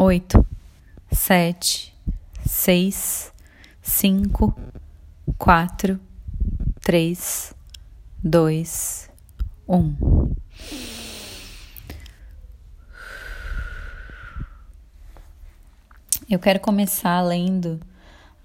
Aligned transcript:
oito, 0.00 0.46
sete, 1.12 1.94
seis, 2.46 3.30
cinco, 3.82 4.58
quatro, 5.36 6.00
três, 6.80 7.54
dois, 8.24 9.10
um. 9.68 9.94
Eu 16.30 16.38
quero 16.38 16.60
começar 16.60 17.20
lendo 17.20 17.78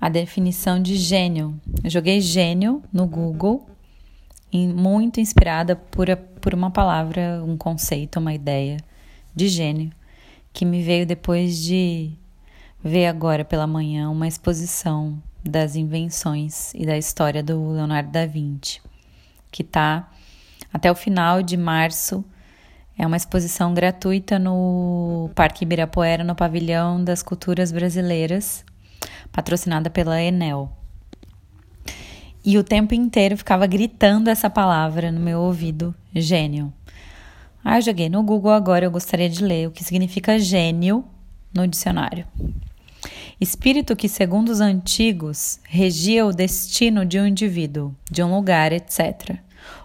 a 0.02 0.10
definição 0.10 0.82
de 0.82 0.98
gênio. 0.98 1.58
Eu 1.82 1.90
joguei 1.90 2.20
gênio 2.20 2.84
no 2.92 3.08
Google, 3.08 3.66
muito 4.52 5.22
inspirada 5.22 5.74
por, 5.78 6.08
por 6.42 6.54
uma 6.54 6.70
palavra, 6.70 7.42
um 7.46 7.56
conceito, 7.56 8.20
uma 8.20 8.34
ideia 8.34 8.76
de 9.34 9.48
gênio 9.48 9.92
que 10.56 10.64
me 10.64 10.82
veio 10.82 11.06
depois 11.06 11.62
de 11.62 12.14
ver 12.82 13.08
agora 13.08 13.44
pela 13.44 13.68
manhã 13.68 14.10
uma 14.10 14.26
exposição 14.26 15.22
das 15.44 15.76
invenções 15.76 16.74
e 16.74 16.86
da 16.86 16.98
história 16.98 17.44
do 17.44 17.74
Leonardo 17.74 18.10
da 18.10 18.26
Vinci, 18.26 18.82
que 19.52 19.62
está 19.62 20.10
até 20.74 20.90
o 20.90 20.96
final 20.96 21.44
de 21.44 21.58
março. 21.58 22.24
É 22.98 23.06
uma 23.06 23.18
exposição 23.18 23.74
gratuita 23.74 24.40
no 24.40 25.30
Parque 25.36 25.66
Ibirapuera, 25.66 26.24
no 26.24 26.34
Pavilhão 26.34 27.04
das 27.04 27.22
Culturas 27.22 27.70
Brasileiras, 27.74 28.64
patrocinada 29.34 29.90
pela 29.90 30.22
Enel. 30.22 30.72
E 32.46 32.58
o 32.58 32.64
tempo 32.64 32.94
inteiro 32.94 33.36
ficava 33.36 33.68
gritando 33.68 34.30
essa 34.30 34.50
palavra 34.50 35.12
no 35.12 35.20
meu 35.20 35.42
ouvido: 35.42 35.94
gênio. 36.16 36.72
Ah, 37.68 37.80
eu 37.80 37.82
joguei 37.82 38.10
no 38.10 38.22
Google 38.22 38.52
agora, 38.52 38.86
eu 38.86 38.92
gostaria 38.92 39.28
de 39.28 39.44
ler 39.44 39.68
o 39.68 39.72
que 39.72 39.84
significa 39.84 40.38
gênio 40.38 41.04
no 41.52 41.68
dicionário. 41.68 42.28
Espírito 43.42 43.96
que, 43.96 44.08
segundo 44.08 44.50
os 44.50 44.62
antigos, 44.62 45.60
regia 45.64 46.28
o 46.28 46.32
destino 46.32 47.04
de 47.04 47.20
um 47.20 47.26
indivíduo, 47.26 47.92
de 48.10 48.22
um 48.22 48.36
lugar, 48.36 48.72
etc. 48.72 49.40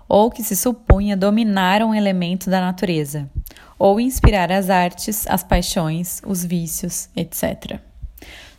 Ou 0.07 0.31
que 0.31 0.45
se 0.45 0.55
supunha 0.55 1.17
dominar 1.17 1.83
um 1.83 1.95
elemento 1.95 2.51
da 2.51 2.61
natureza, 2.61 3.31
ou 3.79 3.99
inspirar 3.99 4.53
as 4.53 4.69
artes, 4.69 5.27
as 5.27 5.43
paixões, 5.43 6.21
os 6.27 6.45
vícios, 6.45 7.09
etc. 7.17 7.81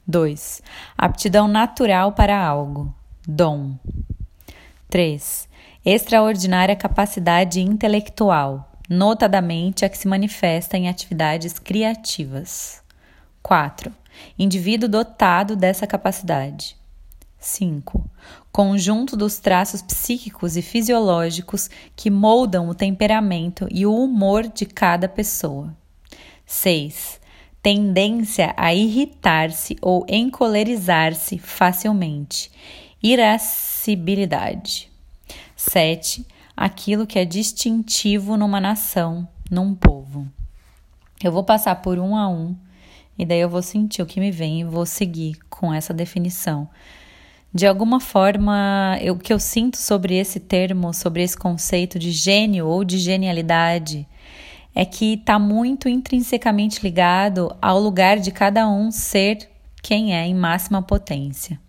2. 0.07 0.63
Aptidão 0.97 1.47
natural 1.47 2.13
para 2.13 2.43
algo, 2.43 2.91
dom. 3.27 3.75
3. 4.89 5.47
Extraordinária 5.85 6.75
capacidade 6.75 7.61
intelectual, 7.61 8.70
notadamente 8.91 9.85
a 9.85 9.89
que 9.89 9.97
se 9.97 10.05
manifesta 10.05 10.77
em 10.77 10.89
atividades 10.89 11.57
criativas. 11.57 12.83
4. 13.41 13.89
Indivíduo 14.37 14.89
dotado 14.89 15.55
dessa 15.55 15.87
capacidade. 15.87 16.75
5. 17.39 18.03
Conjunto 18.51 19.15
dos 19.15 19.37
traços 19.39 19.81
psíquicos 19.81 20.57
e 20.57 20.61
fisiológicos 20.61 21.69
que 21.95 22.09
moldam 22.09 22.67
o 22.67 22.75
temperamento 22.75 23.65
e 23.71 23.85
o 23.85 23.95
humor 23.95 24.49
de 24.49 24.65
cada 24.65 25.07
pessoa. 25.07 25.73
6. 26.45 27.21
Tendência 27.63 28.53
a 28.57 28.73
irritar-se 28.73 29.77
ou 29.81 30.05
encolerizar-se 30.09 31.37
facilmente. 31.37 32.51
Irascibilidade. 33.01 34.91
7 35.55 36.25
aquilo 36.55 37.07
que 37.07 37.19
é 37.19 37.25
distintivo 37.25 38.37
numa 38.37 38.59
nação, 38.59 39.27
num 39.49 39.73
povo. 39.73 40.27
Eu 41.23 41.31
vou 41.31 41.43
passar 41.43 41.75
por 41.75 41.99
um 41.99 42.15
a 42.15 42.27
um 42.27 42.55
e 43.17 43.25
daí 43.25 43.39
eu 43.39 43.49
vou 43.49 43.61
sentir 43.61 44.01
o 44.01 44.05
que 44.05 44.19
me 44.19 44.31
vem 44.31 44.61
e 44.61 44.63
vou 44.63 44.85
seguir 44.85 45.37
com 45.49 45.73
essa 45.73 45.93
definição. 45.93 46.67
De 47.53 47.67
alguma 47.67 47.99
forma, 47.99 48.97
o 49.11 49.17
que 49.17 49.33
eu 49.33 49.39
sinto 49.39 49.77
sobre 49.77 50.15
esse 50.15 50.39
termo, 50.39 50.93
sobre 50.93 51.21
esse 51.21 51.37
conceito 51.37 51.99
de 51.99 52.11
gênio 52.11 52.65
ou 52.65 52.83
de 52.83 52.97
genialidade, 52.97 54.07
é 54.73 54.85
que 54.85 55.15
está 55.15 55.37
muito 55.37 55.89
intrinsecamente 55.89 56.81
ligado 56.81 57.53
ao 57.61 57.79
lugar 57.79 58.19
de 58.19 58.31
cada 58.31 58.67
um 58.69 58.89
ser 58.89 59.49
quem 59.83 60.15
é 60.15 60.25
em 60.25 60.33
máxima 60.33 60.81
potência. 60.81 61.59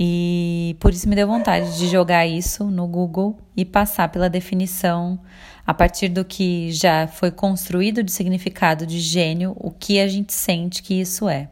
E 0.00 0.76
por 0.78 0.92
isso 0.92 1.08
me 1.08 1.16
deu 1.16 1.26
vontade 1.26 1.76
de 1.76 1.88
jogar 1.88 2.24
isso 2.24 2.62
no 2.66 2.86
Google 2.86 3.36
e 3.56 3.64
passar 3.64 4.08
pela 4.10 4.30
definição 4.30 5.18
a 5.66 5.74
partir 5.74 6.08
do 6.08 6.24
que 6.24 6.70
já 6.70 7.08
foi 7.08 7.32
construído 7.32 8.00
de 8.04 8.12
significado 8.12 8.86
de 8.86 9.00
gênio, 9.00 9.56
o 9.58 9.72
que 9.72 9.98
a 9.98 10.06
gente 10.06 10.32
sente 10.32 10.84
que 10.84 10.94
isso 10.94 11.28
é. 11.28 11.48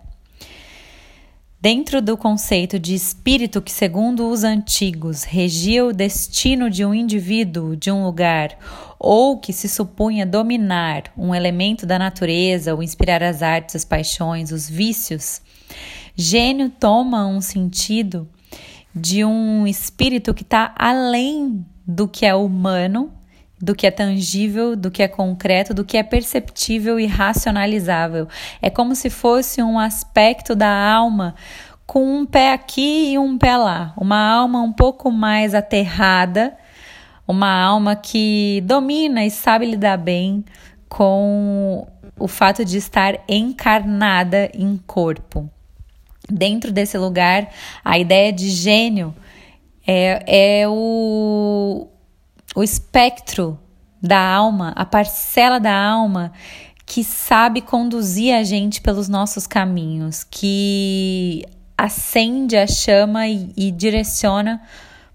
Dentro 1.60 2.00
do 2.00 2.16
conceito 2.16 2.78
de 2.78 2.94
espírito 2.94 3.60
que, 3.60 3.72
segundo 3.72 4.30
os 4.30 4.44
antigos, 4.44 5.24
regia 5.24 5.84
o 5.84 5.92
destino 5.92 6.70
de 6.70 6.84
um 6.84 6.94
indivíduo, 6.94 7.74
de 7.74 7.90
um 7.90 8.04
lugar, 8.04 8.56
ou 8.96 9.40
que 9.40 9.52
se 9.52 9.68
supunha 9.68 10.24
dominar 10.24 11.12
um 11.18 11.34
elemento 11.34 11.84
da 11.84 11.98
natureza 11.98 12.72
ou 12.72 12.80
inspirar 12.80 13.24
as 13.24 13.42
artes, 13.42 13.74
as 13.74 13.84
paixões, 13.84 14.52
os 14.52 14.70
vícios, 14.70 15.42
gênio 16.14 16.70
toma 16.70 17.26
um 17.26 17.40
sentido 17.40 18.28
de 18.96 19.22
um 19.22 19.66
espírito 19.66 20.32
que 20.32 20.42
está 20.42 20.74
além 20.74 21.66
do 21.86 22.08
que 22.08 22.24
é 22.24 22.34
humano, 22.34 23.12
do 23.60 23.74
que 23.74 23.86
é 23.86 23.90
tangível, 23.90 24.74
do 24.74 24.90
que 24.90 25.02
é 25.02 25.08
concreto, 25.08 25.74
do 25.74 25.84
que 25.84 25.98
é 25.98 26.02
perceptível 26.02 26.98
e 26.98 27.04
racionalizável. 27.04 28.26
É 28.60 28.70
como 28.70 28.94
se 28.94 29.10
fosse 29.10 29.62
um 29.62 29.78
aspecto 29.78 30.54
da 30.54 30.70
alma 30.94 31.34
com 31.86 32.20
um 32.20 32.24
pé 32.24 32.54
aqui 32.54 33.12
e 33.12 33.18
um 33.18 33.36
pé 33.36 33.58
lá. 33.58 33.92
Uma 33.98 34.18
alma 34.18 34.62
um 34.62 34.72
pouco 34.72 35.12
mais 35.12 35.54
aterrada, 35.54 36.56
uma 37.28 37.52
alma 37.52 37.96
que 37.96 38.62
domina 38.64 39.26
e 39.26 39.30
sabe 39.30 39.66
lidar 39.66 39.98
bem 39.98 40.42
com 40.88 41.86
o 42.18 42.26
fato 42.26 42.64
de 42.64 42.78
estar 42.78 43.18
encarnada 43.28 44.50
em 44.54 44.78
corpo 44.86 45.50
dentro 46.30 46.72
desse 46.72 46.98
lugar, 46.98 47.50
a 47.84 47.98
ideia 47.98 48.32
de 48.32 48.50
gênio 48.50 49.14
é, 49.86 50.60
é 50.60 50.68
o, 50.68 51.88
o 52.54 52.62
espectro 52.62 53.58
da 54.02 54.18
alma, 54.18 54.72
a 54.76 54.84
parcela 54.84 55.58
da 55.58 55.74
alma 55.74 56.32
que 56.84 57.02
sabe 57.02 57.60
conduzir 57.60 58.34
a 58.34 58.44
gente 58.44 58.80
pelos 58.80 59.08
nossos 59.08 59.46
caminhos, 59.46 60.22
que 60.22 61.44
acende 61.76 62.56
a 62.56 62.66
chama 62.66 63.26
e, 63.26 63.52
e 63.56 63.70
direciona 63.70 64.62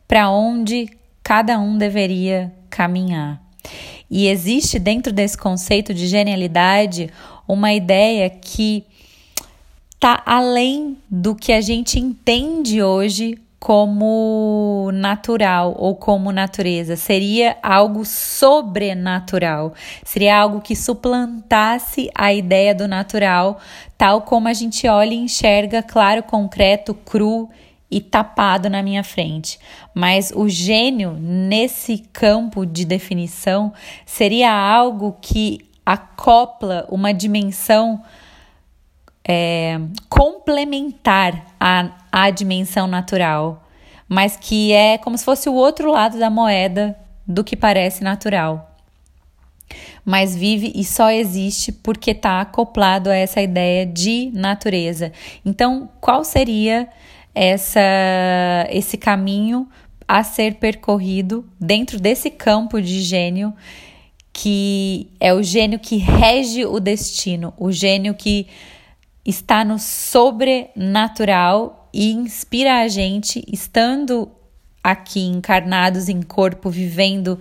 para 0.08 0.30
onde 0.30 0.90
cada 1.24 1.58
um 1.60 1.78
deveria 1.78 2.54
caminhar. 2.70 3.42
E 4.10 4.28
existe 4.28 4.78
dentro 4.78 5.14
desse 5.14 5.38
conceito 5.38 5.94
de 5.94 6.08
genialidade 6.08 7.10
uma 7.48 7.74
ideia 7.74 8.30
que 8.30 8.86
está 10.02 10.24
além 10.26 10.98
do 11.08 11.36
que 11.36 11.54
a 11.54 11.62
gente 11.62 12.00
entende 12.00 12.82
hoje 12.82 13.38
como 13.60 14.90
natural 14.92 15.76
ou 15.78 15.96
como 15.96 16.32
natureza, 16.32 16.96
seria 16.96 17.56
algo 17.62 18.04
sobrenatural, 18.04 19.76
seria 20.04 20.40
algo 20.40 20.60
que 20.60 20.76
suplantasse 20.76 22.10
a 22.16 22.34
ideia 22.34 22.74
do 22.74 22.88
natural, 22.88 23.60
tal 23.96 24.24
como 24.24 24.48
a 24.48 24.54
gente 24.54 24.88
olha 24.88 25.14
e 25.14 25.18
enxerga 25.18 25.84
claro, 25.84 26.24
concreto, 26.24 26.96
cru 26.96 27.48
e 27.92 28.02
tapado 28.02 28.72
na 28.72 28.82
minha 28.82 29.04
frente. 29.04 29.60
Mas 29.94 30.34
o 30.36 30.50
gênio, 30.50 31.12
nesse 31.12 32.00
campo 32.12 32.66
de 32.66 32.86
definição, 32.86 33.72
seria 34.04 34.52
algo 34.52 35.16
que 35.22 35.60
acopla 35.86 36.88
uma 36.90 37.14
dimensão 37.14 38.02
é, 39.24 39.80
complementar 40.10 41.46
a, 41.60 41.92
a 42.12 42.30
dimensão 42.30 42.88
natural, 42.88 43.68
mas 44.08 44.36
que 44.36 44.72
é 44.72 44.98
como 44.98 45.18
se 45.18 45.24
fosse 45.24 45.48
o 45.50 45.54
outro 45.54 45.92
lado 45.92 46.20
da 46.20 46.30
moeda 46.30 46.98
do 47.26 47.44
que 47.44 47.56
parece 47.56 48.04
natural. 48.04 48.68
Mas 50.04 50.36
vive 50.36 50.72
e 50.76 50.84
só 50.84 51.12
existe 51.12 51.72
porque 51.72 52.12
está 52.12 52.42
acoplado 52.42 53.10
a 53.10 53.16
essa 53.16 53.42
ideia 53.42 53.86
de 53.86 54.32
natureza. 54.34 55.14
Então, 55.46 55.90
qual 56.02 56.24
seria 56.24 56.90
essa, 57.34 57.80
esse 58.70 58.98
caminho 58.98 59.70
a 60.08 60.24
ser 60.24 60.56
percorrido 60.56 61.46
dentro 61.60 62.00
desse 62.00 62.30
campo 62.30 62.82
de 62.82 63.00
gênio, 63.02 63.54
que 64.34 65.08
é 65.20 65.34
o 65.34 65.42
gênio 65.42 65.80
que 65.80 65.96
rege 65.96 66.66
o 66.66 66.80
destino, 66.80 67.54
o 67.58 67.72
gênio 67.72 68.14
que 68.14 68.48
está 69.26 69.64
no 69.64 69.80
sobrenatural 69.80 71.90
e 71.94 72.12
inspira 72.12 72.82
a 72.82 72.88
gente, 72.88 73.44
estando 73.52 74.32
aqui 74.84 75.26
encarnados 75.26 76.10
em 76.10 76.22
corpo, 76.22 76.70
vivendo 76.70 77.40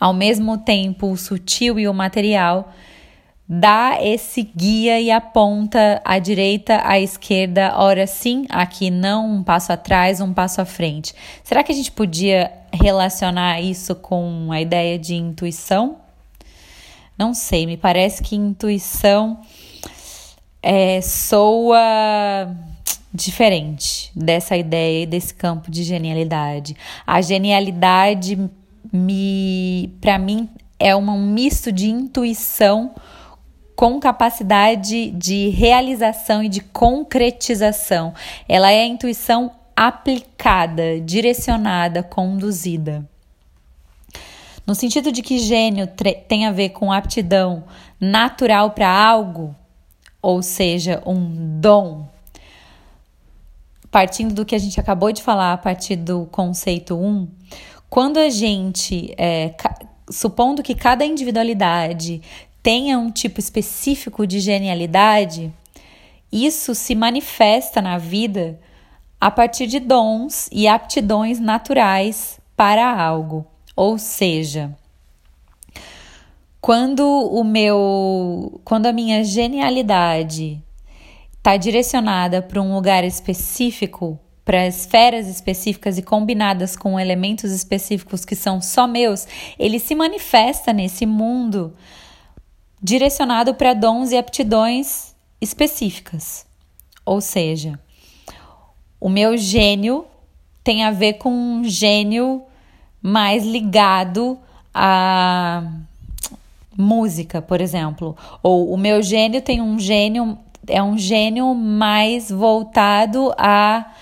ao 0.00 0.14
mesmo 0.14 0.58
tempo 0.58 1.10
o 1.10 1.16
sutil 1.16 1.78
e 1.78 1.88
o 1.88 1.94
material, 1.94 2.72
dá 3.48 3.98
esse 4.00 4.42
guia 4.42 5.00
e 5.00 5.10
aponta 5.10 6.00
à 6.04 6.18
direita, 6.18 6.82
à 6.84 7.00
esquerda, 7.00 7.72
ora 7.76 8.06
sim, 8.06 8.46
aqui 8.50 8.90
não, 8.90 9.36
um 9.36 9.42
passo 9.42 9.72
atrás, 9.72 10.20
um 10.20 10.32
passo 10.32 10.60
à 10.60 10.64
frente. 10.64 11.14
Será 11.42 11.62
que 11.62 11.72
a 11.72 11.74
gente 11.74 11.90
podia 11.90 12.52
relacionar 12.72 13.60
isso 13.60 13.94
com 13.94 14.52
a 14.52 14.60
ideia 14.60 14.98
de 14.98 15.14
intuição? 15.14 15.96
Não 17.16 17.34
sei, 17.34 17.66
me 17.66 17.76
parece 17.76 18.22
que 18.22 18.36
intuição 18.36 19.40
é, 20.62 21.00
soa 21.00 22.54
diferente 23.12 24.10
dessa 24.14 24.56
ideia 24.56 25.02
e 25.02 25.06
desse 25.06 25.34
campo 25.34 25.70
de 25.70 25.82
genialidade. 25.82 26.76
A 27.06 27.20
genialidade 27.20 28.38
me, 28.92 29.92
para 30.00 30.18
mim, 30.18 30.48
é 30.78 30.94
um 30.94 31.20
misto 31.20 31.72
de 31.72 31.88
intuição 31.88 32.94
com 33.74 34.00
capacidade 34.00 35.10
de 35.12 35.48
realização 35.50 36.42
e 36.42 36.48
de 36.48 36.60
concretização. 36.60 38.12
Ela 38.48 38.72
é 38.72 38.82
a 38.82 38.86
intuição 38.86 39.52
aplicada, 39.76 41.00
direcionada, 41.00 42.02
conduzida. 42.02 43.08
No 44.66 44.74
sentido 44.74 45.12
de 45.12 45.22
que 45.22 45.38
gênio 45.38 45.88
tem 46.26 46.46
a 46.46 46.52
ver 46.52 46.70
com 46.70 46.92
aptidão 46.92 47.64
natural 48.00 48.72
para 48.72 48.90
algo, 48.90 49.54
ou 50.20 50.42
seja, 50.42 51.02
um 51.06 51.60
dom. 51.60 52.08
Partindo 53.90 54.34
do 54.34 54.44
que 54.44 54.54
a 54.54 54.58
gente 54.58 54.78
acabou 54.78 55.12
de 55.12 55.22
falar, 55.22 55.52
a 55.52 55.58
partir 55.58 55.96
do 55.96 56.26
conceito 56.26 56.94
1, 56.94 57.28
quando 57.88 58.18
a 58.18 58.28
gente, 58.28 59.14
é, 59.16 59.54
supondo 60.10 60.62
que 60.62 60.74
cada 60.74 61.04
individualidade 61.04 62.20
tenha 62.62 62.98
um 62.98 63.10
tipo 63.10 63.40
específico 63.40 64.26
de 64.26 64.40
genialidade, 64.40 65.52
isso 66.30 66.74
se 66.74 66.94
manifesta 66.94 67.80
na 67.80 67.96
vida 67.96 68.60
a 69.20 69.30
partir 69.30 69.66
de 69.66 69.80
dons 69.80 70.48
e 70.52 70.68
aptidões 70.68 71.40
naturais 71.40 72.38
para 72.54 73.00
algo. 73.00 73.46
Ou 73.74 73.98
seja, 73.98 74.76
quando 76.60 77.02
o 77.02 77.44
meu, 77.44 78.60
quando 78.64 78.86
a 78.86 78.92
minha 78.92 79.22
genialidade 79.24 80.62
está 81.36 81.56
direcionada 81.56 82.42
para 82.42 82.60
um 82.60 82.74
lugar 82.74 83.04
específico, 83.04 84.18
para 84.44 84.66
esferas 84.66 85.28
específicas 85.28 85.98
e 85.98 86.02
combinadas 86.02 86.74
com 86.74 86.98
elementos 86.98 87.52
específicos 87.52 88.24
que 88.24 88.34
são 88.34 88.60
só 88.60 88.86
meus, 88.86 89.26
ele 89.58 89.78
se 89.78 89.94
manifesta 89.94 90.72
nesse 90.72 91.06
mundo 91.06 91.74
direcionado 92.82 93.54
para 93.54 93.74
dons 93.74 94.10
e 94.10 94.16
aptidões 94.16 95.14
específicas. 95.40 96.46
Ou 97.04 97.20
seja, 97.20 97.78
o 99.00 99.08
meu 99.08 99.36
gênio 99.36 100.06
tem 100.64 100.84
a 100.84 100.90
ver 100.90 101.14
com 101.14 101.30
um 101.30 101.64
gênio 101.64 102.42
mais 103.00 103.44
ligado 103.44 104.38
à 104.74 105.62
música, 106.78 107.42
por 107.42 107.60
exemplo. 107.60 108.16
Ou 108.40 108.72
o 108.72 108.76
meu 108.76 109.02
gênio 109.02 109.42
tem 109.42 109.60
um 109.60 109.78
gênio, 109.78 110.38
é 110.68 110.80
um 110.80 110.96
gênio 110.96 111.52
mais 111.54 112.30
voltado 112.30 113.34
a 113.36 113.92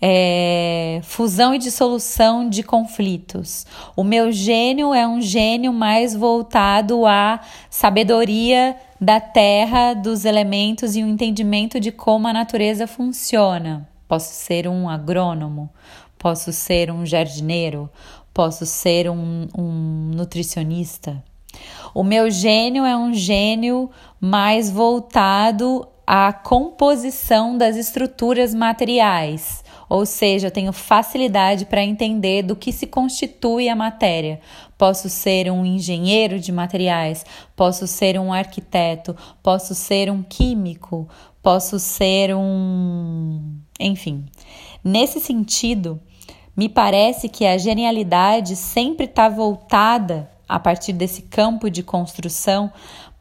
é, 0.00 1.00
fusão 1.02 1.54
e 1.54 1.58
dissolução 1.58 2.48
de 2.48 2.62
conflitos. 2.62 3.66
O 3.94 4.02
meu 4.02 4.32
gênio 4.32 4.94
é 4.94 5.06
um 5.06 5.20
gênio 5.20 5.72
mais 5.72 6.14
voltado 6.14 7.06
à 7.06 7.40
sabedoria 7.68 8.76
da 9.00 9.20
terra, 9.20 9.92
dos 9.94 10.24
elementos 10.24 10.96
e 10.96 11.02
o 11.02 11.06
entendimento 11.06 11.78
de 11.78 11.92
como 11.92 12.26
a 12.26 12.32
natureza 12.32 12.86
funciona. 12.86 13.88
Posso 14.08 14.32
ser 14.32 14.68
um 14.68 14.88
agrônomo, 14.88 15.68
posso 16.18 16.52
ser 16.52 16.90
um 16.90 17.04
jardineiro, 17.04 17.88
posso 18.32 18.66
ser 18.66 19.10
um, 19.10 19.46
um 19.56 20.10
nutricionista. 20.14 21.22
O 21.94 22.02
meu 22.02 22.30
gênio 22.30 22.84
é 22.84 22.96
um 22.96 23.14
gênio 23.14 23.90
mais 24.20 24.70
voltado 24.70 25.86
à 26.06 26.32
composição 26.32 27.56
das 27.56 27.76
estruturas 27.76 28.52
materiais 28.54 29.64
ou 29.88 30.06
seja, 30.06 30.48
eu 30.48 30.50
tenho 30.50 30.72
facilidade 30.72 31.66
para 31.66 31.84
entender 31.84 32.42
do 32.42 32.56
que 32.56 32.72
se 32.72 32.86
constitui 32.86 33.68
a 33.68 33.76
matéria. 33.76 34.40
Posso 34.76 35.08
ser 35.08 35.50
um 35.50 35.64
engenheiro 35.64 36.40
de 36.40 36.50
materiais, 36.50 37.24
posso 37.54 37.86
ser 37.86 38.18
um 38.18 38.32
arquiteto, 38.32 39.16
posso 39.42 39.74
ser 39.74 40.10
um 40.10 40.22
químico, 40.22 41.08
posso 41.42 41.78
ser 41.78 42.34
um. 42.34 43.56
Enfim. 43.78 44.24
Nesse 44.82 45.20
sentido, 45.20 46.00
me 46.56 46.68
parece 46.68 47.28
que 47.28 47.46
a 47.46 47.58
genialidade 47.58 48.56
sempre 48.56 49.06
está 49.06 49.28
voltada, 49.28 50.30
a 50.48 50.58
partir 50.58 50.92
desse 50.92 51.22
campo 51.22 51.70
de 51.70 51.82
construção, 51.82 52.72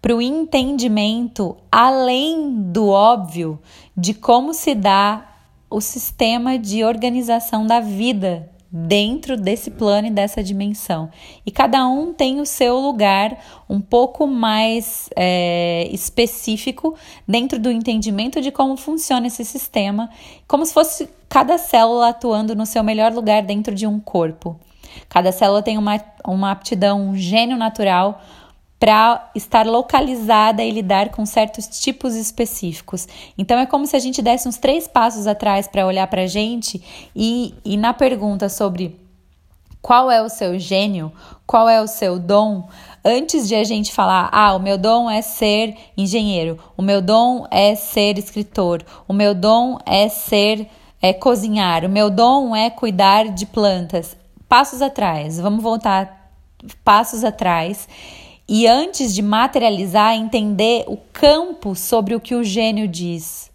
para 0.01 0.15
o 0.15 0.21
entendimento 0.21 1.55
além 1.71 2.51
do 2.71 2.89
óbvio 2.89 3.59
de 3.95 4.13
como 4.13 4.53
se 4.53 4.75
dá 4.75 5.29
o 5.69 5.79
sistema 5.79 6.59
de 6.59 6.83
organização 6.83 7.65
da 7.65 7.79
vida 7.79 8.49
dentro 8.75 9.37
desse 9.37 9.69
plano 9.69 10.07
e 10.07 10.11
dessa 10.11 10.43
dimensão. 10.43 11.09
E 11.45 11.51
cada 11.51 11.87
um 11.87 12.11
tem 12.11 12.41
o 12.41 12.45
seu 12.45 12.79
lugar 12.79 13.37
um 13.69 13.79
pouco 13.79 14.25
mais 14.25 15.09
é, 15.15 15.87
específico 15.91 16.95
dentro 17.27 17.59
do 17.59 17.69
entendimento 17.69 18.41
de 18.41 18.51
como 18.51 18.75
funciona 18.75 19.27
esse 19.27 19.45
sistema, 19.45 20.09
como 20.47 20.65
se 20.65 20.73
fosse 20.73 21.07
cada 21.29 21.59
célula 21.59 22.09
atuando 22.09 22.55
no 22.55 22.65
seu 22.65 22.83
melhor 22.83 23.13
lugar 23.13 23.43
dentro 23.43 23.75
de 23.75 23.85
um 23.85 23.99
corpo. 23.99 24.59
Cada 25.09 25.31
célula 25.31 25.61
tem 25.61 25.77
uma, 25.77 25.99
uma 26.25 26.51
aptidão, 26.51 27.09
um 27.09 27.15
gênio 27.15 27.57
natural 27.57 28.21
para 28.79 29.31
estar 29.33 29.65
localizada 29.65 30.61
e 30.61 30.69
lidar 30.69 31.09
com 31.09 31.25
certos 31.25 31.67
tipos 31.79 32.15
específicos. 32.15 33.07
Então 33.37 33.57
é 33.57 33.65
como 33.65 33.87
se 33.87 33.95
a 33.95 33.99
gente 33.99 34.21
desse 34.21 34.45
uns 34.45 34.57
três 34.57 34.89
passos 34.89 35.25
atrás 35.25 35.67
para 35.67 35.87
olhar 35.87 36.05
para 36.07 36.23
a 36.23 36.27
gente 36.27 36.83
e, 37.15 37.53
e 37.63 37.77
na 37.77 37.93
pergunta 37.93 38.49
sobre 38.49 38.99
qual 39.81 40.11
é 40.11 40.21
o 40.21 40.27
seu 40.27 40.59
gênio, 40.59 41.13
qual 41.45 41.69
é 41.69 41.81
o 41.81 41.87
seu 41.87 42.19
dom, 42.19 42.67
antes 43.05 43.47
de 43.47 43.55
a 43.55 43.63
gente 43.63 43.93
falar, 43.93 44.29
ah, 44.31 44.53
o 44.53 44.59
meu 44.59 44.77
dom 44.77 45.09
é 45.09 45.21
ser 45.21 45.75
engenheiro, 45.95 46.59
o 46.75 46.81
meu 46.81 47.01
dom 47.01 47.47
é 47.51 47.75
ser 47.75 48.17
escritor, 48.17 48.83
o 49.07 49.13
meu 49.13 49.33
dom 49.33 49.77
é 49.85 50.09
ser 50.09 50.67
é 51.01 51.11
cozinhar, 51.11 51.83
o 51.83 51.89
meu 51.89 52.09
dom 52.09 52.55
é 52.55 52.69
cuidar 52.69 53.29
de 53.29 53.45
plantas. 53.45 54.15
Passos 54.53 54.83
atrás, 54.83 55.39
vamos 55.39 55.63
voltar 55.63 56.31
passos 56.83 57.23
atrás 57.23 57.89
e 58.47 58.67
antes 58.67 59.15
de 59.15 59.23
materializar, 59.23 60.13
entender 60.13 60.83
o 60.85 60.95
campo 61.11 61.73
sobre 61.73 62.13
o 62.13 62.19
que 62.19 62.35
o 62.35 62.43
gênio 62.43 62.87
diz. 62.87 63.49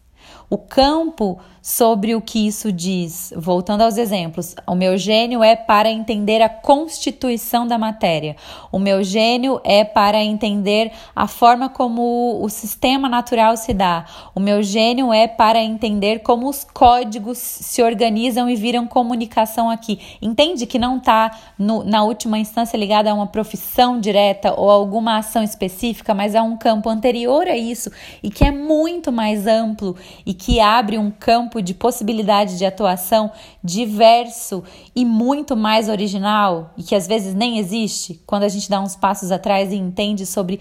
O 0.51 0.59
campo 0.59 1.39
sobre 1.69 2.15
o 2.15 2.21
que 2.23 2.47
isso 2.47 2.73
diz. 2.73 3.31
Voltando 3.37 3.83
aos 3.83 3.99
exemplos, 3.99 4.55
o 4.67 4.75
meu 4.75 4.97
gênio 4.97 5.45
é 5.45 5.55
para 5.55 5.91
entender 5.91 6.41
a 6.41 6.49
constituição 6.49 7.67
da 7.67 7.77
matéria. 7.77 8.37
O 8.73 8.79
meu 8.79 9.05
gênio 9.05 9.61
é 9.63 9.85
para 9.85 10.25
entender 10.25 10.91
a 11.15 11.29
forma 11.29 11.69
como 11.69 12.43
o 12.43 12.49
sistema 12.49 13.07
natural 13.07 13.55
se 13.55 13.75
dá. 13.75 14.07
O 14.35 14.41
meu 14.41 14.63
gênio 14.63 15.13
é 15.13 15.29
para 15.29 15.63
entender 15.63 16.21
como 16.21 16.49
os 16.49 16.65
códigos 16.65 17.37
se 17.37 17.83
organizam 17.83 18.49
e 18.49 18.57
viram 18.57 18.87
comunicação 18.87 19.69
aqui. 19.69 20.01
Entende 20.23 20.65
que 20.65 20.79
não 20.79 20.97
está 20.97 21.39
na 21.59 22.03
última 22.03 22.39
instância 22.39 22.79
ligada 22.79 23.11
a 23.11 23.15
uma 23.15 23.27
profissão 23.27 24.01
direta 24.01 24.55
ou 24.59 24.71
alguma 24.71 25.19
ação 25.19 25.43
específica, 25.43 26.15
mas 26.15 26.35
a 26.35 26.43
um 26.43 26.57
campo 26.57 26.89
anterior 26.89 27.47
a 27.47 27.59
isso 27.59 27.91
e 28.23 28.31
que 28.31 28.43
é 28.43 28.51
muito 28.51 29.13
mais 29.13 29.47
amplo 29.47 29.95
e 30.25 30.33
que 30.33 30.61
abre 30.61 30.97
um 30.97 31.11
campo 31.11 31.58
campo 31.59 31.63
de 31.63 31.75
possibilidade 31.75 32.57
de 32.57 32.65
atuação 32.65 33.31
diverso 33.63 34.63
e 34.95 35.05
muito 35.05 35.57
mais 35.57 35.89
original 35.89 36.73
e 36.77 36.83
que 36.83 36.95
às 36.95 37.07
vezes 37.07 37.35
nem 37.35 37.59
existe 37.59 38.21
quando 38.27 38.45
a 38.45 38.49
gente 38.49 38.71
dá 38.71 38.81
uns 38.81 38.97
passos 38.97 39.31
atrás 39.31 39.73
e 39.73 39.77
entende 39.77 40.25
sobre 40.25 40.61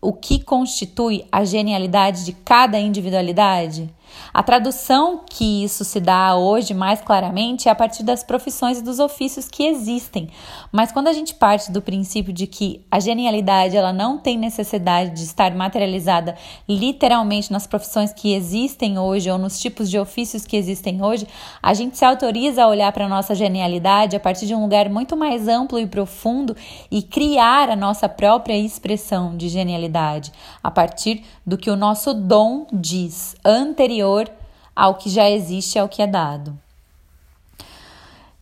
o 0.00 0.12
que 0.12 0.42
constitui 0.42 1.24
a 1.30 1.44
genialidade 1.44 2.24
de 2.24 2.32
cada 2.32 2.78
individualidade. 2.78 3.88
A 4.32 4.42
tradução 4.42 5.20
que 5.28 5.64
isso 5.64 5.84
se 5.84 6.00
dá 6.00 6.36
hoje 6.36 6.74
mais 6.74 7.00
claramente 7.00 7.68
é 7.68 7.72
a 7.72 7.74
partir 7.74 8.02
das 8.02 8.22
profissões 8.22 8.78
e 8.78 8.82
dos 8.82 8.98
ofícios 8.98 9.48
que 9.48 9.64
existem. 9.64 10.28
Mas 10.72 10.90
quando 10.90 11.08
a 11.08 11.12
gente 11.12 11.34
parte 11.34 11.70
do 11.70 11.82
princípio 11.82 12.32
de 12.32 12.46
que 12.46 12.84
a 12.90 12.98
genialidade 12.98 13.76
ela 13.76 13.92
não 13.92 14.18
tem 14.18 14.36
necessidade 14.36 15.10
de 15.10 15.22
estar 15.22 15.54
materializada 15.54 16.36
literalmente 16.68 17.52
nas 17.52 17.66
profissões 17.66 18.12
que 18.12 18.34
existem 18.34 18.98
hoje 18.98 19.30
ou 19.30 19.38
nos 19.38 19.60
tipos 19.60 19.90
de 19.90 19.98
ofícios 19.98 20.44
que 20.44 20.56
existem 20.56 21.02
hoje, 21.02 21.26
a 21.62 21.74
gente 21.74 21.96
se 21.96 22.04
autoriza 22.04 22.64
a 22.64 22.68
olhar 22.68 22.92
para 22.92 23.06
a 23.06 23.08
nossa 23.08 23.34
genialidade 23.34 24.16
a 24.16 24.20
partir 24.20 24.46
de 24.46 24.54
um 24.54 24.62
lugar 24.62 24.88
muito 24.88 25.16
mais 25.16 25.48
amplo 25.48 25.78
e 25.78 25.86
profundo 25.86 26.56
e 26.90 27.02
criar 27.02 27.70
a 27.70 27.76
nossa 27.76 28.08
própria 28.08 28.56
expressão 28.56 29.36
de 29.36 29.48
genialidade 29.48 30.32
a 30.62 30.70
partir 30.70 31.22
do 31.46 31.58
que 31.58 31.70
o 31.70 31.76
nosso 31.76 32.14
dom 32.14 32.66
diz, 32.72 33.36
anterior 33.44 34.30
ao 34.74 34.94
que 34.94 35.08
já 35.08 35.28
existe, 35.30 35.78
ao 35.78 35.88
que 35.88 36.02
é 36.02 36.06
dado. 36.06 36.58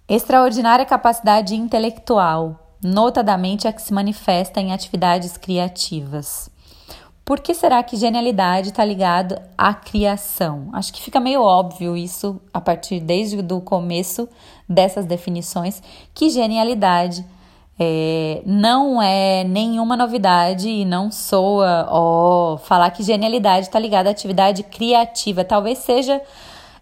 Extraordinária 0.09 0.85
capacidade 0.85 1.55
intelectual, 1.55 2.59
notadamente 2.83 3.67
a 3.67 3.73
que 3.73 3.83
se 3.83 3.93
manifesta 3.93 4.61
em 4.61 4.73
atividades 4.73 5.37
criativas. 5.37 6.51
Por 7.25 7.39
que 7.41 7.55
será 7.55 7.83
que 7.83 7.97
genialidade 7.97 8.71
está 8.71 8.85
ligado 8.85 9.41
à 9.57 9.73
criação? 9.73 10.69
Acho 10.73 10.93
que 10.93 11.01
fica 11.01 11.21
meio 11.21 11.41
óbvio 11.41 11.97
isso 11.97 12.41
a 12.53 12.61
partir 12.61 12.99
desde 13.01 13.37
o 13.37 13.61
começo 13.61 14.29
dessas 14.69 15.07
definições 15.07 15.81
que 16.13 16.31
genialidade 16.31 17.25
é, 17.85 18.43
não 18.47 19.03
é 19.03 19.43
nenhuma 19.43 19.97
novidade 19.97 20.69
e 20.69 20.85
não 20.85 21.11
soa 21.11 21.89
ó, 21.91 22.57
falar 22.57 22.93
que 22.93 23.03
genialidade 23.03 23.67
está 23.67 23.79
ligada 23.79 24.09
à 24.09 24.13
atividade 24.13 24.63
criativa. 24.63 25.45
Talvez 25.45 25.79
seja 25.79 26.23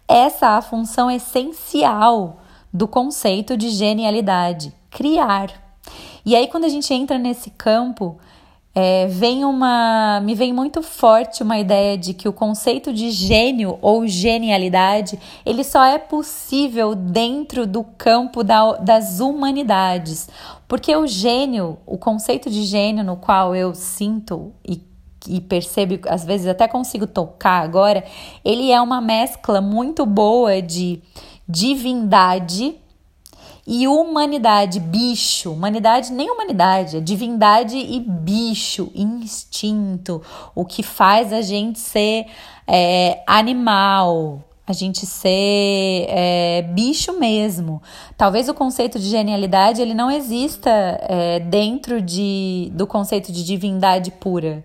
essa 0.07 0.49
a 0.57 0.61
função 0.61 1.09
essencial 1.09 2.37
do 2.71 2.87
conceito 2.87 3.57
de 3.57 3.69
genialidade: 3.69 4.71
criar. 4.91 5.49
E 6.23 6.35
aí, 6.35 6.47
quando 6.47 6.65
a 6.65 6.69
gente 6.69 6.93
entra 6.93 7.17
nesse 7.17 7.49
campo, 7.49 8.19
é, 8.73 9.05
vem 9.07 9.43
uma, 9.43 10.21
me 10.23 10.33
vem 10.33 10.53
muito 10.53 10.81
forte 10.81 11.43
uma 11.43 11.59
ideia 11.59 11.97
de 11.97 12.13
que 12.13 12.29
o 12.29 12.33
conceito 12.33 12.93
de 12.93 13.11
gênio 13.11 13.77
ou 13.81 14.07
genialidade 14.07 15.19
ele 15.45 15.61
só 15.63 15.83
é 15.83 15.97
possível 15.97 16.95
dentro 16.95 17.67
do 17.67 17.83
campo 17.83 18.43
da, 18.43 18.73
das 18.77 19.19
humanidades, 19.19 20.29
porque 20.71 20.95
o 20.95 21.05
gênio, 21.05 21.79
o 21.85 21.97
conceito 21.97 22.49
de 22.49 22.63
gênio 22.63 23.03
no 23.03 23.17
qual 23.17 23.53
eu 23.53 23.75
sinto 23.75 24.53
e 24.65 24.81
e 25.27 25.39
percebo, 25.39 25.99
às 26.07 26.25
vezes 26.25 26.47
até 26.47 26.67
consigo 26.67 27.05
tocar 27.05 27.61
agora, 27.61 28.03
ele 28.43 28.71
é 28.71 28.81
uma 28.81 28.99
mescla 28.99 29.61
muito 29.61 30.03
boa 30.03 30.61
de 30.63 30.99
divindade 31.47 32.75
e 33.67 33.87
humanidade, 33.87 34.79
bicho. 34.79 35.51
Humanidade 35.51 36.11
nem 36.11 36.31
humanidade, 36.31 36.97
é 36.97 36.99
divindade 37.01 37.77
e 37.77 37.99
bicho, 37.99 38.89
instinto. 38.95 40.23
O 40.55 40.65
que 40.65 40.81
faz 40.81 41.31
a 41.31 41.41
gente 41.41 41.79
ser 41.79 42.25
é, 42.65 43.21
animal, 43.27 44.41
a 44.71 44.73
gente 44.73 45.05
ser 45.05 46.05
é, 46.07 46.65
bicho 46.73 47.19
mesmo. 47.19 47.81
Talvez 48.17 48.49
o 48.49 48.53
conceito 48.53 48.97
de 48.97 49.09
genialidade 49.09 49.81
ele 49.81 49.93
não 49.93 50.09
exista 50.09 50.69
é, 50.69 51.39
dentro 51.39 52.01
de, 52.01 52.71
do 52.73 52.87
conceito 52.87 53.31
de 53.31 53.43
divindade 53.43 54.11
pura, 54.11 54.63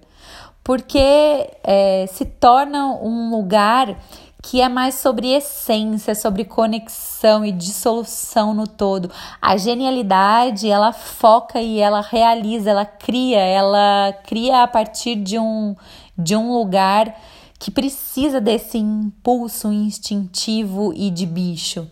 porque 0.65 1.51
é, 1.63 2.07
se 2.09 2.25
torna 2.25 2.87
um 2.87 3.31
lugar 3.31 3.97
que 4.43 4.61
é 4.61 4.69
mais 4.69 4.95
sobre 4.95 5.33
essência, 5.33 6.15
sobre 6.15 6.45
conexão 6.45 7.45
e 7.45 7.51
dissolução 7.51 8.55
no 8.55 8.69
todo. 8.69 9.11
A 9.43 9.57
genialidade, 9.57 10.71
ela 10.71 10.93
foca 10.93 11.61
e 11.61 11.81
ela 11.81 12.01
realiza, 12.01 12.71
ela 12.71 12.87
cria, 12.87 13.41
ela 13.41 14.15
cria 14.25 14.63
a 14.63 14.69
partir 14.69 15.17
de 15.17 15.37
um, 15.37 15.75
de 16.17 16.37
um 16.37 16.53
lugar 16.53 17.13
que 17.59 17.71
precisa 17.71 18.41
desse 18.41 18.79
impulso 18.79 19.73
instintivo 19.73 20.93
e 20.95 21.11
de 21.11 21.27
bicho. 21.27 21.89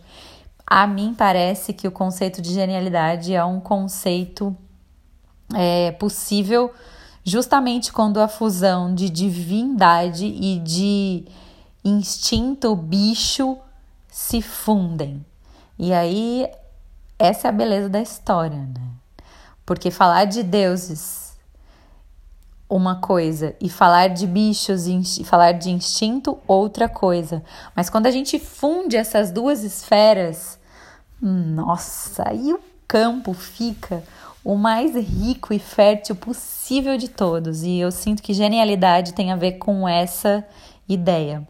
A 0.65 0.85
mim 0.85 1.13
parece 1.17 1.73
que 1.73 1.87
o 1.87 1.91
conceito 1.91 2.41
de 2.41 2.53
genialidade 2.53 3.33
é 3.33 3.43
um 3.43 3.59
conceito 3.59 4.55
é, 5.53 5.91
possível 5.93 6.71
justamente 7.25 7.91
quando 7.91 8.21
a 8.21 8.27
fusão 8.27 8.93
de 8.93 9.09
divindade 9.09 10.27
e 10.27 10.59
de 10.59 11.25
instinto, 11.83 12.75
bicho 12.75 13.57
se 14.07 14.41
fundem. 14.41 15.25
E 15.77 15.91
aí, 15.91 16.47
essa 17.17 17.47
é 17.47 17.49
a 17.49 17.51
beleza 17.51 17.89
da 17.89 17.99
história, 17.99 18.57
né? 18.57 18.81
Porque 19.65 19.89
falar 19.89 20.25
de 20.25 20.43
deuses, 20.43 21.24
uma 22.69 22.95
coisa, 22.95 23.55
e 23.61 23.69
falar 23.69 24.07
de 24.07 24.25
bichos 24.25 24.87
e 24.87 25.23
falar 25.23 25.53
de 25.53 25.69
instinto, 25.69 26.39
outra 26.47 26.89
coisa. 26.89 27.43
Mas 27.75 27.89
quando 27.89 28.07
a 28.07 28.11
gente 28.11 28.39
funde 28.39 28.97
essas 28.97 29.31
duas 29.31 29.63
esferas, 29.63 30.59
nossa, 31.21 32.29
aí 32.29 32.53
o 32.53 32.59
campo 32.87 33.33
fica 33.33 34.03
o 34.43 34.55
mais 34.55 34.95
rico 34.95 35.53
e 35.53 35.59
fértil 35.59 36.15
possível 36.15 36.97
de 36.97 37.09
todos. 37.09 37.63
E 37.63 37.77
eu 37.79 37.91
sinto 37.91 38.21
que 38.21 38.33
genialidade 38.33 39.13
tem 39.13 39.31
a 39.31 39.35
ver 39.35 39.53
com 39.53 39.87
essa 39.87 40.45
ideia. 40.87 41.47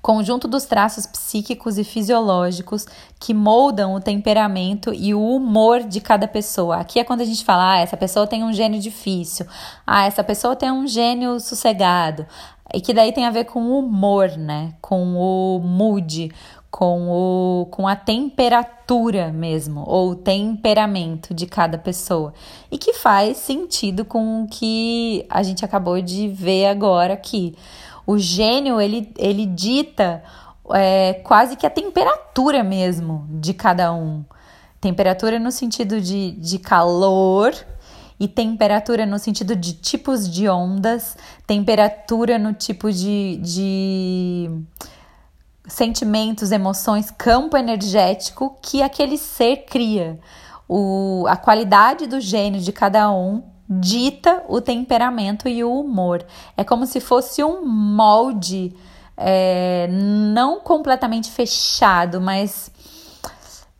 Conjunto 0.00 0.46
dos 0.46 0.64
traços 0.64 1.06
psíquicos 1.06 1.78
e 1.78 1.84
fisiológicos 1.84 2.86
que 3.18 3.32
moldam 3.32 3.94
o 3.94 4.00
temperamento 4.00 4.92
e 4.92 5.14
o 5.14 5.20
humor 5.20 5.82
de 5.82 6.00
cada 6.00 6.28
pessoa. 6.28 6.76
Aqui 6.76 6.98
é 6.98 7.04
quando 7.04 7.20
a 7.20 7.24
gente 7.24 7.44
fala, 7.44 7.74
ah, 7.74 7.80
essa 7.80 7.96
pessoa 7.96 8.26
tem 8.26 8.44
um 8.44 8.52
gênio 8.52 8.80
difícil, 8.80 9.46
ah, 9.86 10.04
essa 10.04 10.22
pessoa 10.22 10.56
tem 10.56 10.70
um 10.70 10.86
gênio 10.86 11.40
sossegado. 11.40 12.26
E 12.72 12.80
que 12.80 12.94
daí 12.94 13.12
tem 13.12 13.26
a 13.26 13.30
ver 13.30 13.44
com 13.44 13.60
o 13.62 13.78
humor, 13.78 14.30
né? 14.36 14.72
Com 14.80 15.14
o 15.16 15.60
mood, 15.60 16.30
com, 16.70 17.08
o, 17.08 17.66
com 17.66 17.86
a 17.86 17.94
temperatura 17.94 19.30
mesmo, 19.30 19.84
ou 19.86 20.16
temperamento 20.16 21.32
de 21.32 21.46
cada 21.46 21.78
pessoa. 21.78 22.34
E 22.68 22.76
que 22.76 22.94
faz 22.94 23.36
sentido 23.36 24.04
com 24.04 24.42
o 24.42 24.48
que 24.48 25.24
a 25.30 25.42
gente 25.44 25.64
acabou 25.64 26.00
de 26.00 26.26
ver 26.26 26.66
agora 26.66 27.14
aqui. 27.14 27.54
O 28.06 28.18
gênio, 28.18 28.80
ele, 28.80 29.12
ele 29.18 29.46
dita 29.46 30.22
é, 30.72 31.14
quase 31.24 31.56
que 31.56 31.66
a 31.66 31.70
temperatura 31.70 32.62
mesmo 32.62 33.26
de 33.30 33.54
cada 33.54 33.92
um. 33.92 34.24
Temperatura 34.80 35.38
no 35.38 35.50
sentido 35.50 36.00
de, 36.00 36.32
de 36.32 36.58
calor 36.58 37.54
e 38.18 38.28
temperatura 38.28 39.06
no 39.06 39.18
sentido 39.18 39.56
de 39.56 39.72
tipos 39.72 40.30
de 40.30 40.48
ondas, 40.48 41.16
temperatura 41.46 42.38
no 42.38 42.52
tipo 42.52 42.92
de, 42.92 43.38
de 43.42 44.50
sentimentos, 45.66 46.52
emoções, 46.52 47.10
campo 47.10 47.56
energético 47.56 48.56
que 48.60 48.82
aquele 48.82 49.18
ser 49.18 49.64
cria. 49.64 50.20
O, 50.68 51.24
a 51.28 51.36
qualidade 51.36 52.06
do 52.06 52.20
gênio 52.20 52.60
de 52.60 52.72
cada 52.72 53.10
um 53.10 53.42
dita 53.68 54.42
o 54.48 54.60
temperamento 54.60 55.48
e 55.48 55.64
o 55.64 55.80
humor. 55.80 56.24
É 56.56 56.64
como 56.64 56.86
se 56.86 57.00
fosse 57.00 57.42
um 57.42 57.64
molde 57.66 58.74
é, 59.16 59.88
não 59.90 60.60
completamente 60.60 61.30
fechado, 61.30 62.20
mas 62.20 62.70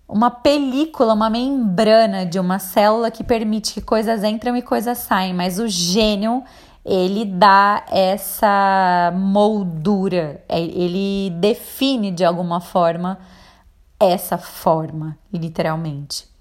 uma 0.09 0.31
película, 0.31 1.15
uma 1.15 1.31
membrana 1.31 2.25
de 2.25 2.39
uma 2.39 2.59
célula 2.59 3.11
que 3.11 3.25
permite 3.25 3.75
que 3.75 3.81
coisas 3.81 4.23
entram 4.23 4.57
e 4.57 4.63
coisas 4.63 4.99
saem, 4.99 5.35
mas 5.35 5.59
o 5.59 5.69
gênio 5.69 6.43
ele 6.85 7.25
dá 7.25 7.85
essa 7.91 9.11
moldura, 9.17 10.45
é, 10.49 10.61
ele 10.61 11.31
define 11.41 12.11
de 12.11 12.25
alguma 12.25 12.61
forma 12.61 13.19
essa 13.99 14.37
forma, 14.37 15.17
literalmente 15.33 16.34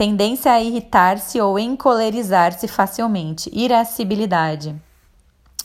tendência 0.00 0.50
a 0.50 0.58
irritar-se 0.58 1.38
ou 1.42 1.58
encolerizar-se 1.58 2.66
facilmente, 2.66 3.50
irascibilidade. 3.52 4.74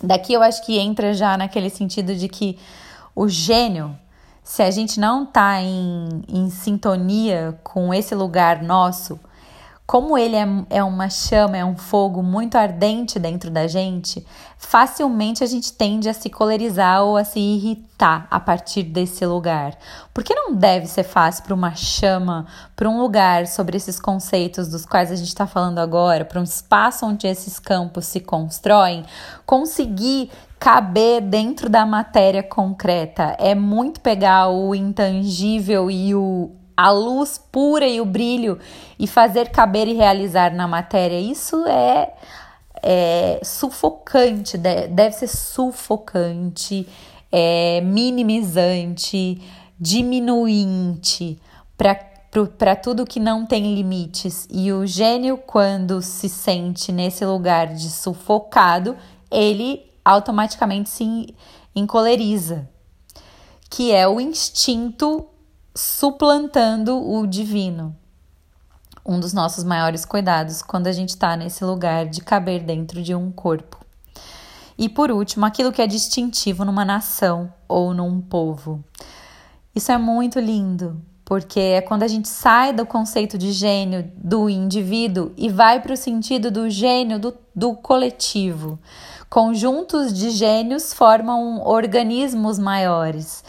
Daqui 0.03 0.33
eu 0.33 0.43
acho 0.43 0.61
que 0.65 0.77
entra 0.77 1.13
já 1.13 1.37
naquele 1.37 1.69
sentido 1.69 2.13
de 2.13 2.27
que 2.27 2.59
o 3.15 3.29
gênio, 3.29 3.97
se 4.43 4.61
a 4.61 4.69
gente 4.69 4.99
não 4.99 5.23
está 5.23 5.61
em, 5.61 6.21
em 6.27 6.49
sintonia 6.49 7.57
com 7.63 7.93
esse 7.93 8.13
lugar 8.13 8.61
nosso, 8.61 9.17
como 9.85 10.17
ele 10.17 10.35
é, 10.35 10.47
é 10.71 10.83
uma 10.83 11.09
chama, 11.09 11.57
é 11.57 11.63
um 11.63 11.77
fogo 11.77 12.23
muito 12.23 12.57
ardente 12.57 13.19
dentro 13.19 13.51
da 13.51 13.67
gente, 13.67 14.25
facilmente 14.57 15.43
a 15.43 15.47
gente 15.47 15.71
tende 15.73 16.09
a 16.09 16.13
se 16.13 16.27
colorizar 16.27 17.03
ou 17.03 17.15
a 17.15 17.23
se 17.23 17.39
irritar 17.39 18.27
a 18.31 18.39
partir 18.39 18.81
desse 18.81 19.23
lugar. 19.27 19.77
Porque 20.11 20.33
não 20.33 20.55
deve 20.55 20.87
ser 20.87 21.03
fácil 21.03 21.43
para 21.43 21.53
uma 21.53 21.75
chama, 21.75 22.47
para 22.75 22.89
um 22.89 22.99
lugar 22.99 23.45
sobre 23.45 23.77
esses 23.77 23.99
conceitos 23.99 24.67
dos 24.67 24.87
quais 24.87 25.11
a 25.11 25.15
gente 25.15 25.27
está 25.27 25.45
falando 25.45 25.77
agora, 25.77 26.25
para 26.25 26.39
um 26.39 26.43
espaço 26.43 27.05
onde 27.05 27.27
esses 27.27 27.59
campos 27.59 28.07
se 28.07 28.19
constroem, 28.19 29.05
conseguir 29.45 30.31
caber 30.59 31.21
dentro 31.21 31.69
da 31.69 31.85
matéria 31.85 32.41
concreta. 32.41 33.35
É 33.37 33.53
muito 33.53 34.01
pegar 34.01 34.49
o 34.49 34.73
intangível 34.73 35.91
e 35.91 36.15
o 36.15 36.51
a 36.75 36.91
luz 36.91 37.37
pura 37.37 37.87
e 37.87 38.01
o 38.01 38.05
brilho 38.05 38.59
e 38.99 39.07
fazer 39.07 39.49
caber 39.49 39.87
e 39.87 39.93
realizar 39.93 40.53
na 40.53 40.67
matéria. 40.67 41.19
Isso 41.19 41.65
é, 41.67 42.13
é 42.81 43.39
sufocante, 43.43 44.57
deve 44.57 45.11
ser 45.11 45.27
sufocante, 45.27 46.87
é 47.31 47.81
minimizante, 47.81 49.41
diminuinte 49.79 51.39
para 51.77 52.75
tudo 52.75 53.05
que 53.05 53.19
não 53.19 53.45
tem 53.45 53.73
limites. 53.73 54.47
E 54.51 54.71
o 54.71 54.85
gênio, 54.85 55.37
quando 55.37 56.01
se 56.01 56.27
sente 56.27 56.91
nesse 56.91 57.25
lugar 57.25 57.67
de 57.67 57.89
sufocado, 57.89 58.95
ele 59.31 59.85
automaticamente 60.03 60.89
se 60.89 61.35
encoleriza, 61.75 62.69
que 63.69 63.91
é 63.91 64.07
o 64.07 64.19
instinto 64.19 65.27
suplantando 65.75 66.97
o 67.05 67.27
divino. 67.27 67.93
Um 69.05 69.19
dos 69.19 69.33
nossos 69.33 69.65
maiores 69.65 70.05
cuidados 70.05 70.61
quando 70.61 70.87
a 70.87 70.91
gente 70.93 71.09
está 71.09 71.35
nesse 71.35 71.65
lugar 71.65 72.05
de 72.05 72.21
caber 72.21 72.63
dentro 72.63 73.03
de 73.03 73.13
um 73.13 73.29
corpo. 73.29 73.77
E 74.77 74.87
por 74.87 75.11
último, 75.11 75.45
aquilo 75.45 75.73
que 75.73 75.81
é 75.81 75.87
distintivo 75.87 76.63
numa 76.63 76.85
nação 76.85 77.53
ou 77.67 77.93
num 77.93 78.21
povo. 78.21 78.83
Isso 79.75 79.91
é 79.91 79.97
muito 79.97 80.39
lindo, 80.39 81.01
porque 81.25 81.59
é 81.59 81.81
quando 81.81 82.03
a 82.03 82.07
gente 82.07 82.29
sai 82.29 82.71
do 82.71 82.85
conceito 82.85 83.37
de 83.37 83.51
gênio 83.51 84.09
do 84.15 84.49
indivíduo 84.49 85.33
e 85.35 85.49
vai 85.49 85.81
para 85.81 85.93
o 85.93 85.97
sentido 85.97 86.49
do 86.49 86.69
gênio 86.69 87.19
do, 87.19 87.33
do 87.53 87.73
coletivo. 87.75 88.79
Conjuntos 89.29 90.13
de 90.13 90.29
gênios 90.29 90.93
formam 90.93 91.61
organismos 91.65 92.57
maiores. 92.57 93.43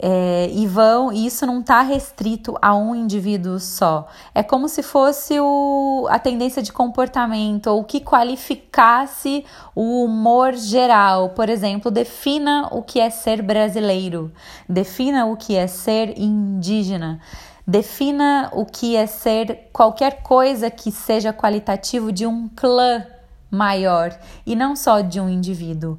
É, 0.00 0.48
e 0.52 0.64
vão, 0.64 1.12
e 1.12 1.26
isso 1.26 1.44
não 1.44 1.58
está 1.58 1.82
restrito 1.82 2.56
a 2.62 2.72
um 2.76 2.94
indivíduo 2.94 3.58
só. 3.58 4.06
É 4.32 4.44
como 4.44 4.68
se 4.68 4.80
fosse 4.80 5.40
o, 5.40 6.06
a 6.08 6.20
tendência 6.20 6.62
de 6.62 6.72
comportamento, 6.72 7.66
ou 7.66 7.82
que 7.82 8.00
qualificasse 8.00 9.44
o 9.74 10.04
humor 10.04 10.54
geral. 10.54 11.30
Por 11.30 11.48
exemplo, 11.48 11.90
defina 11.90 12.68
o 12.70 12.80
que 12.80 13.00
é 13.00 13.10
ser 13.10 13.42
brasileiro, 13.42 14.30
defina 14.68 15.26
o 15.26 15.36
que 15.36 15.56
é 15.56 15.66
ser 15.66 16.16
indígena. 16.16 17.20
Defina 17.66 18.48
o 18.54 18.64
que 18.64 18.96
é 18.96 19.06
ser 19.06 19.68
qualquer 19.74 20.22
coisa 20.22 20.70
que 20.70 20.90
seja 20.90 21.34
qualitativo 21.34 22.10
de 22.10 22.26
um 22.26 22.48
clã 22.48 23.04
maior 23.50 24.18
e 24.46 24.54
não 24.54 24.74
só 24.74 25.00
de 25.00 25.20
um 25.20 25.28
indivíduo 25.28 25.98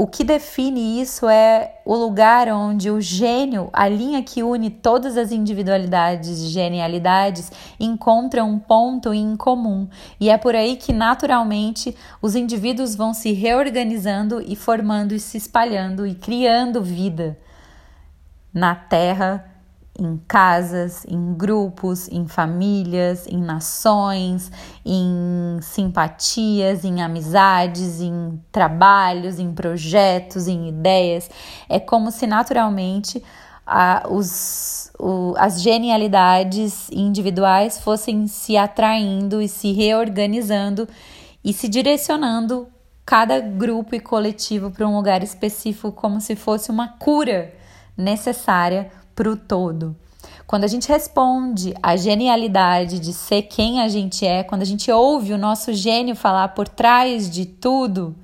o 0.00 0.06
que 0.06 0.22
define 0.22 1.00
isso 1.00 1.28
é 1.28 1.80
o 1.84 1.96
lugar 1.96 2.48
onde 2.50 2.88
o 2.88 3.00
gênio, 3.00 3.68
a 3.72 3.88
linha 3.88 4.22
que 4.22 4.44
une 4.44 4.70
todas 4.70 5.16
as 5.16 5.32
individualidades 5.32 6.40
e 6.40 6.46
genialidades, 6.46 7.50
encontra 7.80 8.44
um 8.44 8.60
ponto 8.60 9.12
em 9.12 9.34
comum. 9.34 9.88
E 10.20 10.30
é 10.30 10.38
por 10.38 10.54
aí 10.54 10.76
que, 10.76 10.92
naturalmente, 10.92 11.96
os 12.22 12.36
indivíduos 12.36 12.94
vão 12.94 13.12
se 13.12 13.32
reorganizando 13.32 14.40
e 14.40 14.54
formando 14.54 15.16
e 15.16 15.18
se 15.18 15.36
espalhando 15.36 16.06
e 16.06 16.14
criando 16.14 16.80
vida 16.80 17.36
na 18.54 18.76
Terra 18.76 19.57
em 19.98 20.16
casas, 20.28 21.04
em 21.08 21.34
grupos, 21.34 22.08
em 22.08 22.26
famílias, 22.28 23.26
em 23.26 23.38
nações, 23.38 24.50
em 24.84 25.58
simpatias, 25.60 26.84
em 26.84 27.02
amizades, 27.02 28.00
em 28.00 28.40
trabalhos, 28.52 29.38
em 29.40 29.52
projetos, 29.52 30.46
em 30.46 30.68
ideias. 30.68 31.28
É 31.68 31.80
como 31.80 32.12
se 32.12 32.26
naturalmente 32.26 33.22
a, 33.66 34.04
os, 34.08 34.90
o, 34.98 35.34
as 35.36 35.60
genialidades 35.60 36.88
individuais 36.90 37.78
fossem 37.78 38.26
se 38.28 38.56
atraindo 38.56 39.42
e 39.42 39.48
se 39.48 39.72
reorganizando 39.72 40.88
e 41.44 41.52
se 41.52 41.68
direcionando 41.68 42.68
cada 43.04 43.40
grupo 43.40 43.94
e 43.94 44.00
coletivo 44.00 44.70
para 44.70 44.86
um 44.86 44.96
lugar 44.96 45.22
específico, 45.22 45.90
como 45.90 46.20
se 46.20 46.36
fosse 46.36 46.70
uma 46.70 46.88
cura 46.88 47.52
necessária 47.96 48.90
para 49.18 49.32
o 49.32 49.36
todo. 49.36 49.96
Quando 50.46 50.62
a 50.62 50.68
gente 50.68 50.88
responde 50.88 51.74
à 51.82 51.96
genialidade 51.96 53.00
de 53.00 53.12
ser 53.12 53.42
quem 53.42 53.80
a 53.80 53.88
gente 53.88 54.24
é, 54.24 54.44
quando 54.44 54.62
a 54.62 54.64
gente 54.64 54.92
ouve 54.92 55.32
o 55.32 55.38
nosso 55.38 55.74
gênio 55.74 56.14
falar 56.14 56.48
por 56.48 56.68
trás 56.68 57.28
de 57.28 57.44
tudo, 57.44 58.14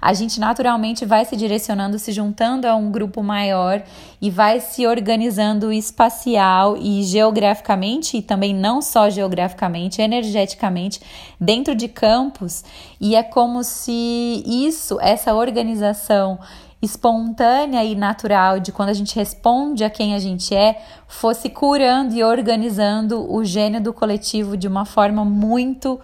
a 0.00 0.12
gente 0.12 0.40
naturalmente 0.40 1.06
vai 1.06 1.24
se 1.24 1.36
direcionando, 1.36 2.00
se 2.00 2.10
juntando 2.10 2.66
a 2.66 2.74
um 2.74 2.90
grupo 2.90 3.22
maior 3.22 3.82
e 4.20 4.28
vai 4.28 4.58
se 4.58 4.86
organizando 4.88 5.72
espacial 5.72 6.76
e 6.76 7.04
geograficamente, 7.04 8.16
e 8.16 8.22
também 8.22 8.52
não 8.52 8.82
só 8.82 9.08
geograficamente, 9.08 10.02
energeticamente, 10.02 11.00
dentro 11.40 11.76
de 11.76 11.86
campos, 11.86 12.64
e 13.00 13.14
é 13.14 13.22
como 13.22 13.62
se 13.62 14.42
isso, 14.44 14.98
essa 15.00 15.32
organização 15.32 16.40
espontânea 16.82 17.84
e 17.84 17.94
natural 17.94 18.58
de 18.58 18.72
quando 18.72 18.88
a 18.88 18.94
gente 18.94 19.14
responde 19.14 19.84
a 19.84 19.90
quem 19.90 20.14
a 20.14 20.18
gente 20.18 20.54
é, 20.54 20.82
fosse 21.06 21.50
curando 21.50 22.14
e 22.14 22.24
organizando 22.24 23.30
o 23.30 23.44
gênio 23.44 23.82
do 23.82 23.92
coletivo 23.92 24.56
de 24.56 24.66
uma 24.66 24.84
forma 24.84 25.24
muito 25.24 26.00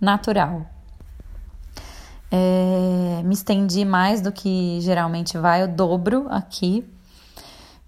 natural. 0.00 0.66
É, 2.30 3.22
me 3.24 3.34
estendi 3.34 3.84
mais 3.84 4.20
do 4.20 4.30
que 4.30 4.78
geralmente 4.80 5.38
vai, 5.38 5.62
eu 5.62 5.68
dobro 5.68 6.26
aqui, 6.28 6.84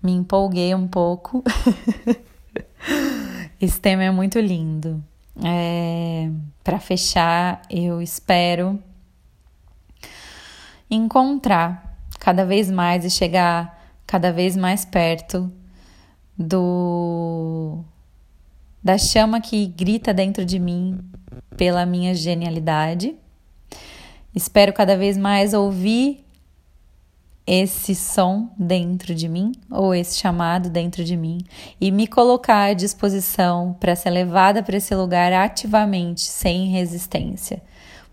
me 0.03 0.13
empolguei 0.13 0.75
um 0.75 0.89
pouco. 0.89 1.45
Esse 3.61 3.81
tema 3.81 4.05
é 4.05 4.11
muito 4.11 4.39
lindo. 4.39 5.03
É, 5.45 6.31
Para 6.65 6.79
fechar, 6.79 7.61
eu 7.69 8.01
espero 8.01 8.79
encontrar 10.91 11.88
cada 12.19 12.45
vez 12.45 12.71
mais 12.71 13.05
e 13.05 13.11
chegar 13.11 13.79
cada 14.07 14.33
vez 14.33 14.57
mais 14.57 14.85
perto 14.85 15.53
do 16.37 17.85
da 18.83 18.97
chama 18.97 19.41
que 19.41 19.67
grita 19.67 20.15
dentro 20.15 20.45
de 20.45 20.59
mim 20.59 20.99
pela 21.57 21.85
minha 21.85 22.15
genialidade. 22.15 23.15
Espero 24.35 24.73
cada 24.73 24.97
vez 24.97 25.19
mais 25.19 25.53
ouvir 25.53 26.25
esse 27.47 27.95
som 27.95 28.51
dentro 28.59 29.15
de 29.15 29.27
mim, 29.27 29.53
ou 29.71 29.95
esse 29.95 30.19
chamado 30.19 30.69
dentro 30.69 31.03
de 31.03 31.17
mim, 31.17 31.39
e 31.81 31.91
me 31.91 32.07
colocar 32.07 32.65
à 32.65 32.75
disposição 32.75 33.75
para 33.81 33.97
ser 33.97 34.11
levada 34.11 34.63
para 34.63 34.77
esse 34.77 34.95
lugar 34.95 35.33
ativamente, 35.33 36.21
sem 36.21 36.69
resistência. 36.69 37.63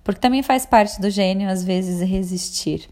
Porque 0.05 0.21
também 0.21 0.43
faz 0.43 0.67
parte 0.67 1.01
do 1.01 1.09
gênio, 1.09 1.49
às 1.49 1.63
vezes, 1.63 1.99
resistir. 2.07 2.87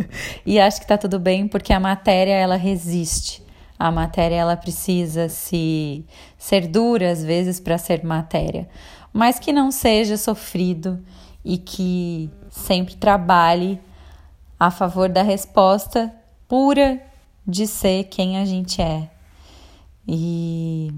e 0.44 0.60
acho 0.60 0.78
que 0.78 0.86
tá 0.86 0.98
tudo 0.98 1.18
bem, 1.18 1.48
porque 1.48 1.72
a 1.72 1.80
matéria, 1.80 2.34
ela 2.34 2.56
resiste. 2.56 3.42
A 3.78 3.90
matéria, 3.90 4.34
ela 4.34 4.54
precisa 4.54 5.30
se 5.30 6.04
ser 6.36 6.66
dura, 6.68 7.10
às 7.10 7.24
vezes, 7.24 7.58
para 7.58 7.78
ser 7.78 8.04
matéria. 8.04 8.68
Mas 9.14 9.38
que 9.38 9.50
não 9.50 9.70
seja 9.70 10.18
sofrido 10.18 11.02
e 11.42 11.56
que 11.56 12.30
sempre 12.50 12.96
trabalhe 12.96 13.80
a 14.60 14.70
favor 14.70 15.08
da 15.08 15.22
resposta 15.22 16.14
pura 16.46 17.02
de 17.46 17.66
ser 17.66 18.04
quem 18.04 18.36
a 18.36 18.44
gente 18.44 18.82
é. 18.82 19.08
E 20.06 20.92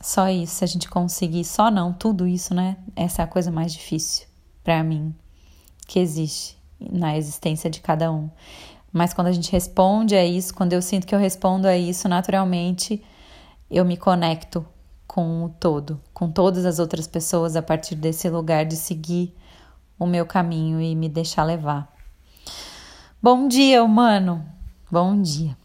só 0.00 0.28
isso, 0.28 0.56
se 0.56 0.64
a 0.64 0.66
gente 0.66 0.88
conseguir, 0.88 1.44
só 1.44 1.70
não, 1.70 1.92
tudo 1.92 2.26
isso, 2.26 2.52
né? 2.52 2.76
Essa 2.96 3.22
é 3.22 3.24
a 3.24 3.28
coisa 3.28 3.52
mais 3.52 3.72
difícil 3.72 4.31
para 4.62 4.82
mim 4.82 5.14
que 5.86 5.98
existe 5.98 6.56
na 6.80 7.16
existência 7.16 7.68
de 7.68 7.80
cada 7.80 8.10
um. 8.10 8.30
Mas 8.92 9.14
quando 9.14 9.28
a 9.28 9.32
gente 9.32 9.50
responde 9.50 10.14
a 10.14 10.24
isso, 10.24 10.54
quando 10.54 10.72
eu 10.72 10.82
sinto 10.82 11.06
que 11.06 11.14
eu 11.14 11.18
respondo 11.18 11.66
a 11.66 11.76
isso, 11.76 12.08
naturalmente 12.08 13.02
eu 13.70 13.84
me 13.84 13.96
conecto 13.96 14.64
com 15.06 15.44
o 15.44 15.48
todo, 15.48 16.00
com 16.12 16.30
todas 16.30 16.64
as 16.64 16.78
outras 16.78 17.06
pessoas 17.06 17.56
a 17.56 17.62
partir 17.62 17.94
desse 17.94 18.28
lugar 18.28 18.64
de 18.64 18.76
seguir 18.76 19.34
o 19.98 20.06
meu 20.06 20.26
caminho 20.26 20.80
e 20.80 20.94
me 20.94 21.08
deixar 21.08 21.44
levar. 21.44 21.90
Bom 23.22 23.46
dia, 23.46 23.84
humano. 23.84 24.44
Bom 24.90 25.20
dia. 25.20 25.61